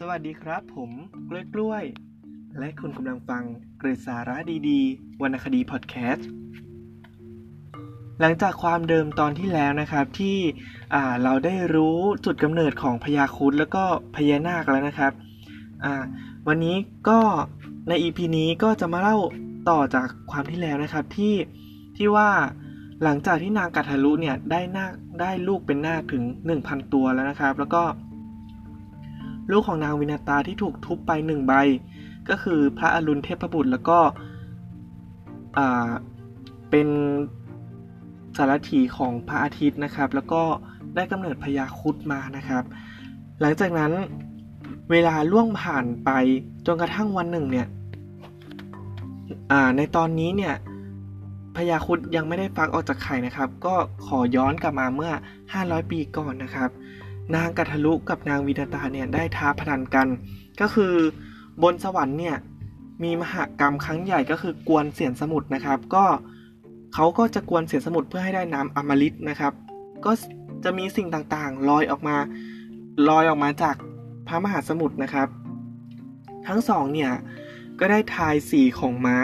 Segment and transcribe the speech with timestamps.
[0.00, 0.90] สวัสดีครับ ผม
[1.28, 1.84] กล้วยกล้วย
[2.58, 3.42] และคุณกำลังฟัง
[3.78, 4.36] เกรดสาระ
[4.68, 6.28] ดีๆวรรณคดีพอดแคสต์
[8.20, 10.36] หลังจากความเดิมตอนที่แล้วนะครับที่
[11.22, 13.84] เราได้รู้จุดกำเนิดของพญาคุดแล้วก็
[14.16, 15.12] พญานาคแล้วนะครับ
[16.48, 16.76] วันนี้
[17.08, 17.18] ก็
[17.88, 19.16] ใน EP นี้ก็จะมาเล่า
[19.70, 21.34] ต่อจากความที่แล้วนะครับที่
[21.96, 22.30] ที่ว่า
[23.02, 26.22] หลังจากที่นางกัทารุเนี่ยได้นาคได้ลูกเป็นนาคถึง
[26.58, 27.84] 1,000 ตัวแล้วนะครับ แล้วก็
[29.50, 31.52] ลูกของนางวินาตาที่ถูกทุบไปหนึ่งใบ
[32.28, 33.98] ก็คือพระอรุณเทพบุตรแล้วก็
[36.70, 36.88] เป็น
[38.36, 40.42] สารถีของพระอาทิตย์นะครับ แล้วก็
[40.94, 42.64] ได้กำเนิดพญาคุดมานะครับ
[43.40, 43.92] หลังจากนั้น
[44.90, 46.10] เวลาล่วงผ่านไป
[46.66, 47.66] จนกระทั่งวันหนึ่งเนี่ย
[49.76, 50.54] ในตอนนี้เนี่ย
[51.56, 53.74] พญาคุดยังไม่ได้ฟักออกจากไข่นะครับ ก็
[54.06, 55.12] ขอย้อนกลับมาเมื่อ
[55.50, 56.70] 500 ปีก่อนนะครับ
[57.34, 60.08] นางกัทลุกับนางวินาตาเนี่ยได้ท้าพนันกัน
[60.60, 60.94] ก็คือ
[61.62, 62.36] บนสวรรค์เนี่ย
[63.02, 66.04] มีมหากรรมครั้งใหญ่ก็คือกวนเสียนสมุทรนะครับ ก็
[66.94, 69.52] เขาก็จะกวนเสียนสมุทรเพื่อให้ได้น้ำอมฤตนะครับ
[70.04, 70.12] ก็
[70.64, 72.16] จะมีสิ่งต่างๆลอยออกมา
[73.08, 73.76] ลอยออกมาจาก
[74.26, 75.28] พระมหาสมุทรนะครับ
[76.46, 77.12] ทั้งสองเนี่ย
[77.80, 79.18] ก็ได้ทายสีของม้า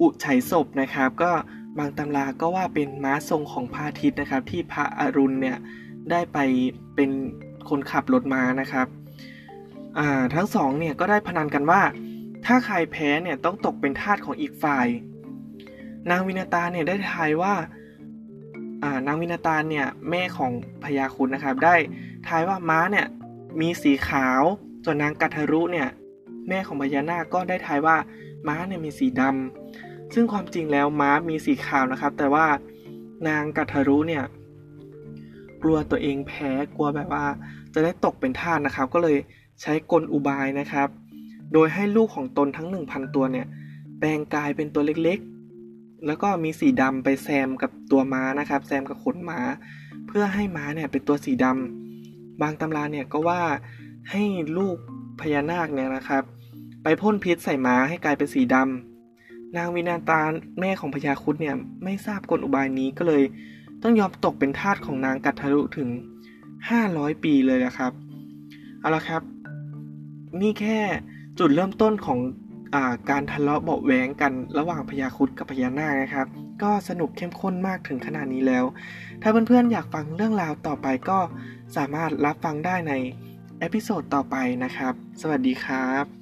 [0.00, 1.32] อุชัยศพนะครับ ก็
[1.78, 5.56] บางตำราก็ว่าเป็นม้าทรงของพระอาทิตย์นะครับ ที่พระอรุณเนี่ย
[6.10, 6.38] ได้ไป
[6.94, 7.10] เป็น
[7.68, 8.86] คนขับรถม้านะครับ
[10.34, 11.82] ทั้งสองเนี่ยก็ได้พนันกันว่า
[12.46, 14.86] ถ้าใครแพ้เนี่ยต้องตกเป็นทาสของอีกฝ่าย
[16.10, 17.54] นางวินาตาเนี่ยได้ทายว่า
[19.06, 20.52] นางวินาตาเนี่ยแม่ของ
[20.84, 21.74] พญาคุณนะครับ ได้
[22.28, 23.06] ทายว่าม้าเนี่ย
[23.60, 24.42] มีสีขาว
[24.84, 25.88] ส่วนนางกัทรุเนี่ย
[26.48, 27.96] แม่ของพญานาคก็ได้ทายว่า
[28.48, 32.46] ม้าเนี่ยมีสีดำซึ่งความจริงแล้วม้ามีสีขาวนะครับ แต่ว่า
[33.28, 34.24] นางกัทรุเนี่ย
[35.62, 37.26] กลัวตัวเองแพ้กลัวแบบว่า
[37.74, 39.16] จะได้ตกเป็นทาสนะครับ ก็เลย
[39.62, 40.88] ใช้กลอุบายนะครับ
[41.52, 43.46] โดยให้ลูกของตนทั้ง 1,000 ตัวเนี่ย
[43.98, 49.40] แปลงกายเป็นตัวเล็กๆ แล้วก็มีสีดำไปแซมกับตัวม้านะครับ แซมกับขนม้า
[50.06, 53.42] เพื่อให้ม้าเนี่ยเป็นตัวสีดำบางตำราเนี่ยก็ว่า
[54.10, 54.22] ให้
[54.56, 54.76] ลูก
[55.20, 56.22] พญานาคเนี่ยนะครับ
[56.82, 60.20] ไปพ่นพิษใส่ม้าให้กลายเป็นสีดำนางวินาตา
[60.60, 63.22] แม่ของพญาคุดเนี่ยไม่ทราบกลอุบายนี้ก็เลย
[63.82, 65.88] ต้องยอมตกเป็นทาสของนางกัตทะลุถึง
[66.60, 67.92] 500 ปีเลยนะครับ
[68.80, 69.22] เอาละครับ
[70.40, 70.78] นี่แค่
[71.38, 72.18] จุดเริ่มต้นของ
[72.74, 76.26] อาการทะเลาะเบาแหวงกันระหว่างพญาคุดกับพญานาคนะครับ
[76.62, 78.64] ก็สนุกเข้มข้นมากถึงขนาดนี้แล้ว
[79.22, 81.18] ถ้าเพื่อนๆอยากฟังเรื่องราวต่อไปก็
[81.76, 82.92] สามารถรับฟังได้ใน
[83.58, 86.21] episode ต่อไปนะครับ สวัสดีครับ